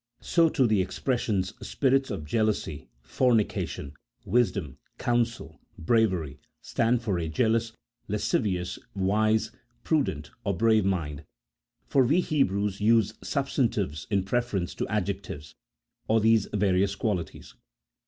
So, 0.21 0.49
too, 0.49 0.65
the 0.65 0.81
expressions 0.81 1.53
spirits 1.61 2.09
of 2.09 2.25
jealousy, 2.25 2.89
fornica 3.05 3.67
tion, 3.67 3.93
wisdom, 4.25 4.79
counsel, 4.97 5.59
bravery, 5.77 6.39
stand 6.59 7.03
for 7.03 7.19
a 7.19 7.29
jealous, 7.29 7.73
lasci 8.09 8.41
vious, 8.41 8.79
wise, 8.95 9.51
prudent, 9.83 10.31
or 10.43 10.57
brave 10.57 10.85
mind 10.85 11.23
(for 11.85 12.03
we 12.03 12.19
Hebrews 12.19 12.81
use 12.81 13.13
substantives 13.21 14.07
in 14.09 14.23
preference 14.23 14.73
to 14.73 14.87
adjectives), 14.87 15.53
or 16.07 16.19
these 16.19 16.47
various 16.51 16.95
qualities. 16.95 17.53